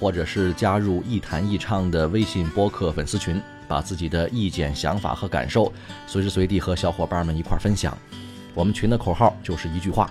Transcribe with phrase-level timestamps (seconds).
[0.00, 5.70] 或者是加入“一谈一唱”的微信播客粉丝群，把自己的意见、想法和感受
[6.06, 7.96] 随时随地和小伙伴们一块分享。
[8.54, 10.08] 我们群的口号就是一句话：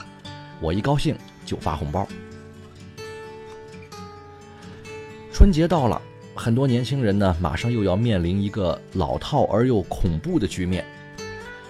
[0.61, 2.07] 我一高兴就发红包。
[5.33, 5.99] 春节到了，
[6.35, 10.85] 很多年轻人呢，马上又要面临一个老套而又恐怖的局面。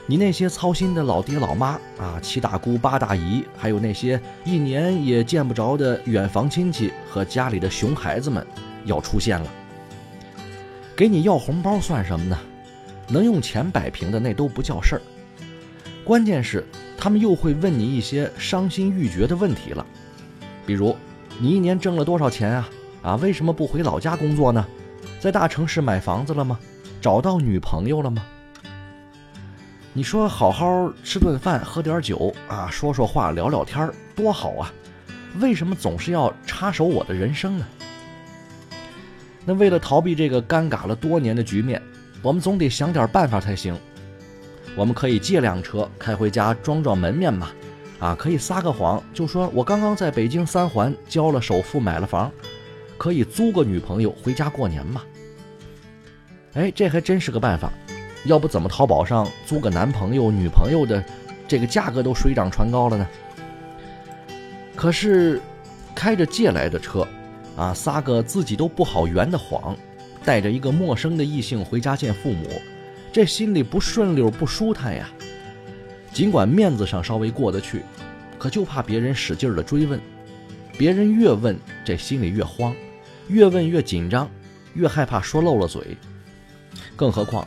[0.09, 8.43] 你那些操心的老爹老妈啊，七大姑八大姨，还有那些一年也见不着的远房亲戚和家里的熊孩子们，
[8.85, 9.47] 要出现了。
[10.95, 12.35] 给你要红包算什么呢？
[13.07, 15.01] 能用钱摆平的那都不叫事儿。
[16.03, 16.65] 关键是
[16.97, 19.85] 他们又会问你一些伤心欲绝的问题了，
[20.65, 20.97] 比如
[21.37, 22.69] 你一年挣了多少钱啊？
[23.03, 24.65] 啊，为什么不回老家工作呢？
[25.19, 26.59] 在大城市买房子了吗？
[26.99, 28.25] 找到女朋友了吗？
[29.91, 34.71] 你说好好吃顿饭，喝点酒啊，说说话，聊聊天多好啊！
[35.39, 37.65] 为什么总是要插手我的人生呢？
[39.45, 41.81] 那为了逃避这个尴尬了多年的局面，
[42.21, 43.75] 我们总得想点办法才行。
[44.75, 47.49] 我们可以借辆车开回家装装门面嘛，
[47.97, 52.31] 啊，可以撒个谎，就说我刚刚在北京三环交了首付买了房，
[52.95, 55.01] 可以租个女朋友回家过年嘛。
[56.53, 57.73] 哎，这还真是个办法。
[58.25, 61.03] 要不怎么淘宝上租个男朋友、女朋友的，
[61.47, 63.07] 这个价格都水涨船高了呢？
[64.75, 65.41] 可是，
[65.95, 67.07] 开着借来的车，
[67.57, 69.75] 啊，撒个自己都不好圆的谎，
[70.23, 72.61] 带着一个陌生的异性回家见父母，
[73.11, 75.09] 这心里不顺溜、不舒坦呀。
[76.13, 77.83] 尽管面子上稍微过得去，
[78.37, 79.99] 可就怕别人使劲的追问，
[80.77, 82.73] 别人越问，这心里越慌，
[83.27, 84.29] 越问越紧张，
[84.73, 85.97] 越害怕说漏了嘴。
[86.95, 87.45] 更何况。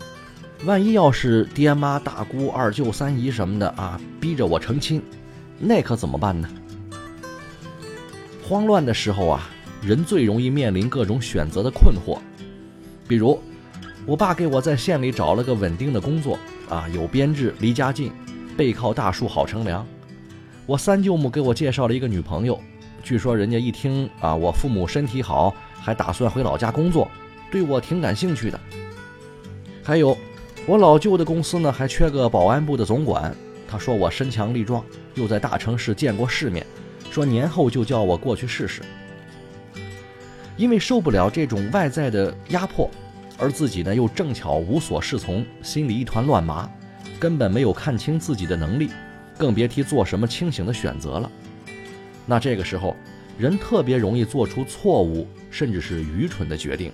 [0.65, 5.03] 万一要是爹妈、大姑、二舅、三姨什么的啊，逼着我成亲，
[5.59, 6.49] 那可怎么办呢？
[8.45, 9.51] 慌乱的时候啊，
[9.83, 12.17] 人最容易面临各种选择的困惑。
[13.09, 13.43] 比如，
[14.07, 18.13] 我爸给我在县里找了个稳定的工作啊，有编制，离家近，
[18.57, 19.85] 背靠大树好乘凉。
[20.65, 22.61] 我三舅母给我介绍了一个女朋友，
[23.03, 27.11] 据说人家一听啊，我父母身体好，还打算回老家工作，
[27.51, 28.61] 对我挺感兴趣的。
[29.83, 30.17] 还有。
[30.65, 33.35] 我老舅的公司呢，还缺个保安部的总管。
[33.67, 34.85] 他说我身强力壮，
[35.15, 36.65] 又在大城市见过世面，
[37.11, 38.81] 说年后就叫我过去试试。
[40.57, 42.89] 因为受不了这种外在的压迫，
[43.39, 46.71] 而自己呢又正巧无所适从，心里一团乱麻，
[47.19, 48.89] 根本没有看清自己的能力，
[49.37, 51.29] 更别提做什么清醒的选择了。
[52.25, 52.95] 那这个时候，
[53.37, 56.93] 人特别容易做出错误，甚至是愚蠢的决定。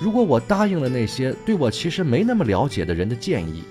[0.00, 3.62] 如果我答应了那些对我其实没那么了解的人的建议，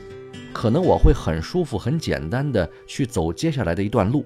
[0.54, 4.26] 可能我会很舒服、很简单的去走接下来的一段路，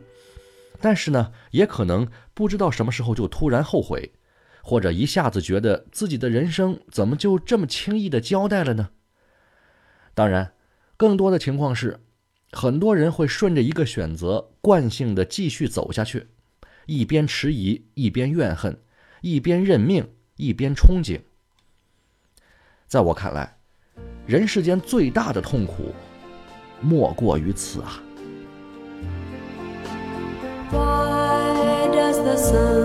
[0.79, 4.13] 但是呢，也可能不知道什么时候就突然后悔，
[4.61, 8.89] 或者一下子觉得自己的人生怎么就这么轻易的交代了呢？
[10.13, 10.53] 当然，
[10.97, 12.01] 更多的情况是，
[12.51, 16.28] 很多人会顺着一个选择，惯性的继续走下去，
[16.85, 18.79] 一边迟疑，一边怨恨，
[19.22, 21.22] 一边认命，一边憧憬。
[22.87, 23.55] 在我看来，
[24.26, 25.93] 人世间最大的痛苦，
[26.82, 27.99] 莫过于此啊。
[30.72, 32.84] Why does the sun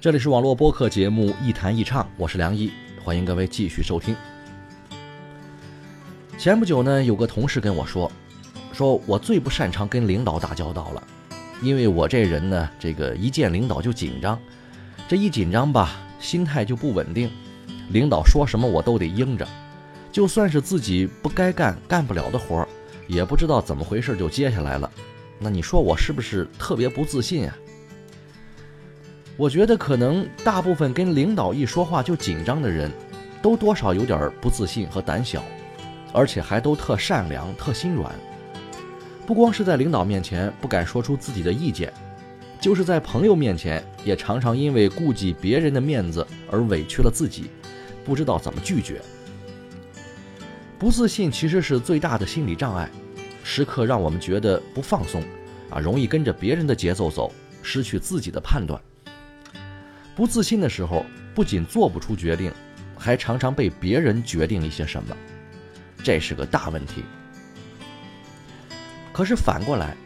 [0.00, 2.72] 这里是网络播客节目《一弹一唱》，我是梁毅，
[3.04, 4.16] 欢迎各位继续收听。
[6.38, 8.10] 前不久呢，有个同事跟我说，
[8.72, 11.02] 说我最不擅长跟领导打交道了，
[11.60, 14.40] 因为我这人呢，这个一见领导就紧张，
[15.06, 17.30] 这一紧张吧，心态就不稳定，
[17.90, 19.46] 领导说什么我都得应着，
[20.10, 22.68] 就算是自己不该干、干不了的活儿，
[23.06, 24.90] 也不知道怎么回事就接下来了。
[25.38, 27.54] 那你说我是不是特别不自信啊？
[29.40, 32.92] 我觉得可能大部分跟领导一说话就紧张的人，
[33.40, 35.42] 都多少有点不自信和胆小，
[36.12, 38.14] 而且还都特善良、特心软。
[39.26, 41.90] 不光是在领导面前不敢说出自己的意见，
[42.60, 47.50] 就是在朋友面前，也常常因为顾及别人的面子而委屈了自己，
[48.04, 49.00] 不知道怎么拒绝。
[50.78, 52.90] 不自信其实是最大的心理障碍，
[53.42, 55.22] 时刻让我们觉得不放松，
[55.70, 57.32] 啊，容易跟着别人的节奏走，
[57.62, 58.78] 失去自己的判断。
[60.20, 62.52] 不自信的时候，不仅做不出决定，
[62.94, 65.16] 还常常被别人决定一些什么，
[66.04, 67.02] 这是个大问题。
[69.14, 69.96] 可是反过来，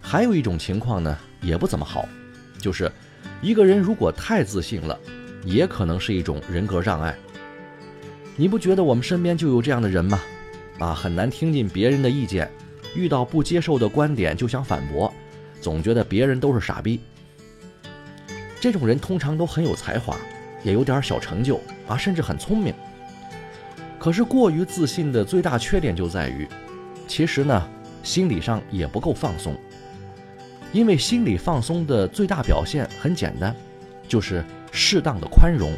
[0.00, 2.08] 还有一种情况呢，也不怎么好，
[2.58, 2.90] 就是
[3.40, 4.98] 一个人如果太自信了，
[5.44, 7.16] 也可能是一种人格障碍。
[8.34, 10.20] 你不觉得我们身边就有这样的人吗？
[10.80, 12.50] 啊，很难听进别人的意见，
[12.96, 15.14] 遇到不接受的观点就想反驳，
[15.60, 16.98] 总觉得别人都是傻逼。
[18.60, 20.16] 这种人通常都很有才华，
[20.62, 22.74] 也有点小成就啊，甚至很聪明。
[23.98, 26.46] 可是过于自信的最大缺点就在于，
[27.08, 27.68] 其实呢，
[28.02, 29.56] 心理上也不够放松。
[30.72, 33.56] 因为心理放松的最大表现很简单，
[34.06, 35.72] 就是适当的宽容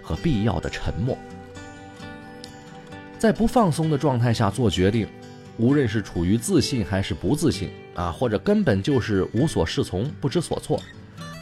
[0.00, 1.18] 和必要的沉默。
[3.18, 5.06] 在不放松的状态下做决定，
[5.58, 10.80] 无论是处于自信还是不自信啊，或者根本就是无所适从、不知所措。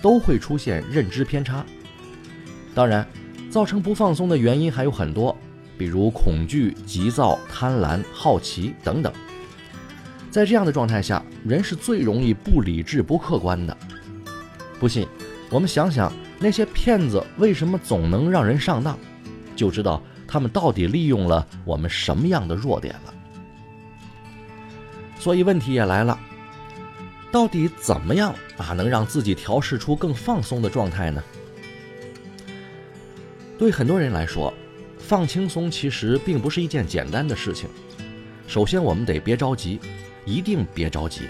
[0.03, 1.65] 都会出现认知偏差。
[2.75, 3.07] 当然，
[3.51, 5.37] 造成不放松的原因还有很多，
[5.77, 9.13] 比如恐惧、急躁、贪婪、好奇等等。
[10.31, 13.77] 在这样的状态下，人是最容易不理智、不客观的。
[14.79, 15.07] 不信，
[15.51, 18.97] 我们想想那些骗子为什么总能让人上当，
[19.57, 23.15] 就知道他们到底利用了我们什么样的弱点了。
[25.19, 26.19] 所以问题也来了。
[27.33, 31.23] 到底怎么样啊，能让自己调试出更放松的状态呢？
[33.57, 34.53] 对很多人来说，
[34.99, 37.69] 放轻松其实并不是一件简单的事情。
[38.49, 39.79] 首先，我们得别着急，
[40.25, 41.27] 一定别着急，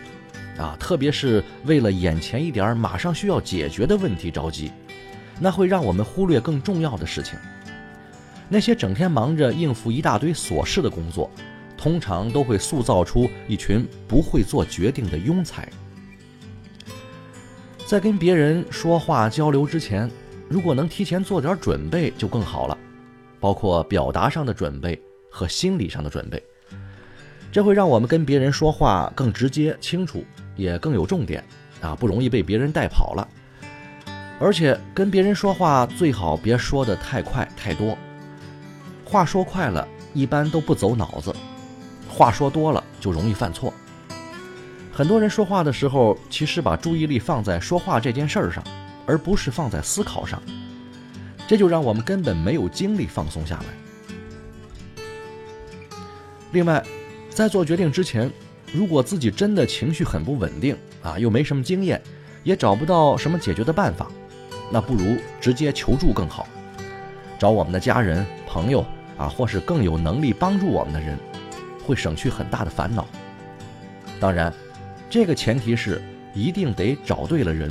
[0.57, 4.71] 啊，特别是为了眼前一点马上需要解决的问题着急，
[5.39, 7.39] 那会让我们忽略更重要的事情。
[8.49, 11.31] 那些整天忙着应付一大堆琐事的工作，
[11.77, 15.69] 通常都会塑造出一群不会做决定的庸才。
[17.91, 20.09] 在跟别人说话交流之前，
[20.49, 22.79] 如果能提前做点准备就更好了，
[23.41, 24.97] 包括表达上的准备
[25.29, 26.41] 和心理上的准备。
[27.51, 31.43] 这会让我们跟别人说话更直接、清楚，也更有重点，
[31.81, 33.27] 啊，不容易被别人带跑了。
[34.39, 37.99] 而且跟别人说话最好别说的太快太多，
[39.05, 41.33] 话说快了，一般都不走脑子；
[42.09, 43.75] 话说多了，就容易犯错。
[45.01, 48.63] 很多人说话的时候，其实把注意力放在说话这件事儿上，
[49.07, 50.43] 而不是放在思考上，
[51.49, 53.65] 这就让我们根本没有精力放松下来。
[56.53, 56.85] 另外，
[57.31, 58.31] 在做决定之前，
[58.75, 61.99] 如果自己真的情绪很不稳定啊，又没什么经验，
[62.43, 64.07] 也找不到什么解决的办法，
[64.71, 66.47] 那不如直接求助更好，
[67.39, 68.85] 找我们的家人、朋友
[69.17, 71.19] 啊，或是更有能力帮助我们的人，
[71.87, 73.07] 会省去很大的烦恼。
[74.21, 74.53] 当然，
[75.11, 76.01] 这个前提是
[76.33, 77.69] 一定得找对了人。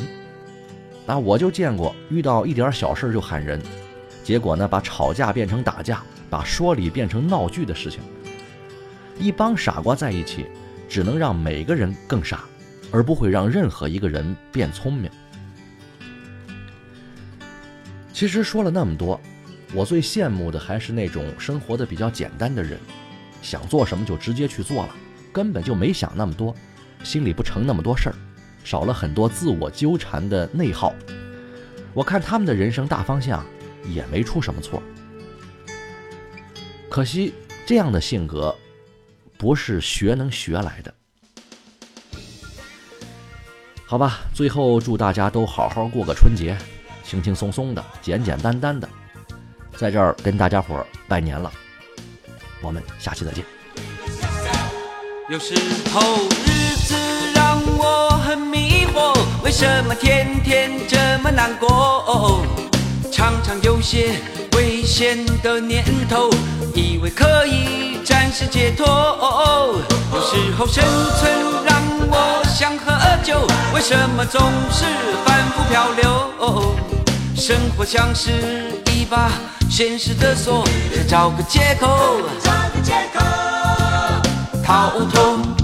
[1.06, 3.60] 那我就见过遇到一点小事就喊人，
[4.24, 8.02] 结果呢，把吵架变成打架，把说理变成闹剧的事情。
[9.18, 10.48] 一帮傻瓜在一起，
[10.90, 12.44] 只能让每个人更傻，
[12.92, 15.10] 而不会让任何一个人变聪明。
[18.12, 19.20] 其实说了那么多，
[19.74, 22.78] 我最羡慕的还是那种生活的比较简单的人，
[23.42, 24.96] 想做什么就直接去做了，
[25.32, 26.54] 根本就没想那么多，
[27.04, 28.16] 心里不成那么多事儿，
[28.64, 30.94] 少了很多自我纠缠的内耗。
[31.94, 33.46] 我看他们的人生大方向
[33.88, 34.82] 也没出什么错。
[36.90, 37.34] 可惜
[37.66, 38.56] 这样的性格。
[39.38, 40.94] 不是学能学来的，
[43.86, 44.20] 好吧。
[44.34, 46.58] 最后祝大家都好好过个春节，
[47.06, 48.90] 轻轻松松的，简简单单的，
[49.78, 51.50] 在这儿跟大家伙儿拜年了。
[52.62, 53.46] 我们下期再见。
[55.30, 55.56] 有时
[55.94, 56.28] 候
[56.70, 56.94] 日子
[57.34, 62.46] 让我很迷惑，为什么天天这么难过？
[63.12, 64.12] 常常有些
[64.56, 66.30] 危险的念头，
[66.76, 67.98] 以为可以。
[68.06, 68.86] 暂时解脱，
[70.14, 70.84] 有时候生
[71.20, 71.32] 存
[71.66, 74.40] 让我想喝酒，为什么总
[74.72, 74.86] 是
[75.26, 76.76] 反复漂流？
[77.36, 78.32] 生活像是
[78.94, 79.32] 一把
[79.72, 80.64] 现实的锁，
[81.08, 83.26] 找个借口，找个借口
[84.64, 85.59] 逃脱。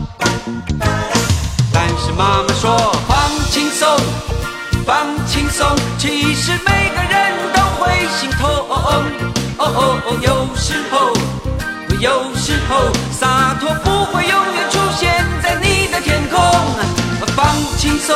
[2.18, 2.76] 妈妈说
[3.08, 3.18] 放
[3.52, 3.88] 轻松，
[4.86, 5.68] 放轻松，
[5.98, 8.50] 其实每个人都会心痛。
[8.70, 9.04] 哦
[9.58, 9.64] 哦
[10.06, 11.14] 哦，有时候。
[12.02, 16.38] 有时候洒脱不会永远出现在你的天空，
[17.36, 18.14] 放轻松，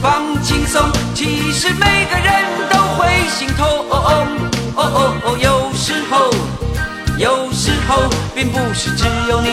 [0.00, 0.80] 放轻松，
[1.12, 3.66] 其实每个人都会心痛。
[3.90, 4.26] 哦
[4.76, 6.30] 哦哦，有时候，
[7.18, 9.48] 有时候并不是只有你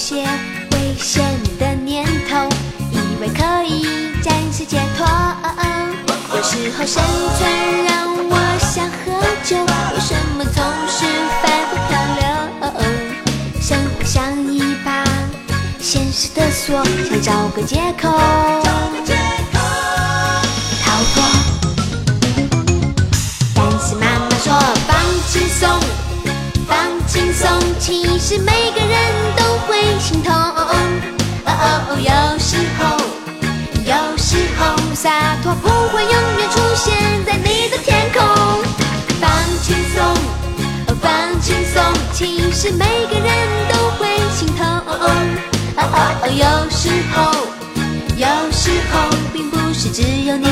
[0.00, 0.24] 些
[0.72, 1.22] 危险
[1.58, 2.48] 的念头，
[2.90, 3.86] 以为可以
[4.22, 5.06] 暂时解脱。
[6.34, 7.02] 有时候生
[7.36, 9.12] 存让我想喝
[9.44, 11.04] 酒，为什么总是
[11.42, 12.22] 反复漂流？
[13.60, 15.04] 生活像一把
[15.78, 18.08] 现实的锁，想找个借口
[20.82, 21.16] 逃脱。
[23.54, 24.48] 但是妈妈说
[24.88, 24.96] 放
[25.28, 25.68] 轻松，
[26.66, 26.72] 放
[27.06, 27.46] 轻松，
[27.78, 28.89] 其实每个人
[42.62, 43.26] 是每个人
[43.72, 46.28] 都会心疼，哦哦哦。
[46.28, 47.32] 有时候，
[48.18, 50.46] 有时候并不是只有你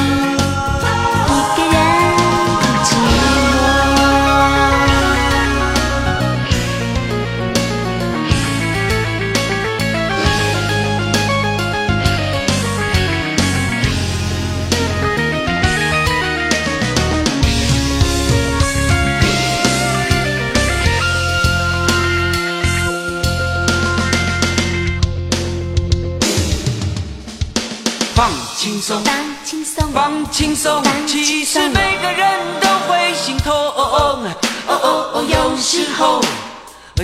[28.88, 29.14] 松，放
[29.45, 32.26] 轻松，放轻松，其实每个人
[32.59, 33.52] 都会心痛。
[33.54, 34.18] 哦
[34.66, 36.23] 哦，有时候，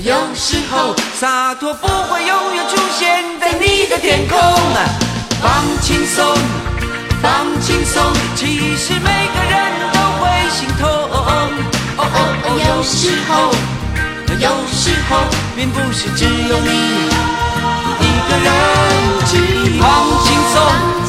[0.00, 4.38] 有时候洒脱不会永远出现在你的天空。
[5.42, 6.24] 放轻松，
[7.20, 8.02] 放轻松，
[8.34, 9.54] 其实每个人
[9.92, 10.24] 都会
[10.56, 10.88] 心痛。
[10.88, 12.00] 哦哦
[12.46, 13.52] 哦，有时候，
[14.40, 15.20] 有时候
[15.54, 16.70] 并不是只有你
[18.00, 18.48] 一个人。
[19.78, 19.84] 放
[20.24, 21.03] 轻松。